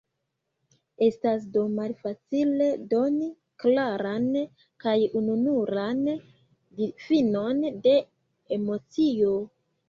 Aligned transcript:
Estas 1.07 1.43
do 1.57 1.65
malfacile 1.79 2.69
doni 2.93 3.27
klaran 3.63 4.25
kaj 4.85 4.95
ununuran 5.21 6.01
difinon 6.81 7.63
de 7.87 7.95
emocio. 8.59 9.37